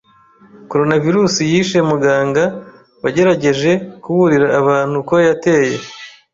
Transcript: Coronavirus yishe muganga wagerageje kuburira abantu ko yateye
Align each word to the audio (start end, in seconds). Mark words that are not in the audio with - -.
Coronavirus 0.71 1.33
yishe 1.51 1.79
muganga 1.89 2.43
wagerageje 3.03 3.71
kuburira 4.03 4.47
abantu 4.61 4.95
ko 5.07 5.15
yateye 5.27 5.77